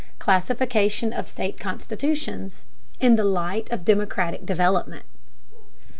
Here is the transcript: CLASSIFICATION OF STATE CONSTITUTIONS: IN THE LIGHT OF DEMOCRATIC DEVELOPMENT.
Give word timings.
CLASSIFICATION 0.17 1.13
OF 1.13 1.27
STATE 1.27 1.59
CONSTITUTIONS: 1.59 2.65
IN 3.01 3.17
THE 3.17 3.23
LIGHT 3.23 3.69
OF 3.71 3.85
DEMOCRATIC 3.85 4.47
DEVELOPMENT. 4.47 5.05